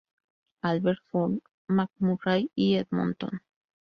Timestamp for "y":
2.55-2.73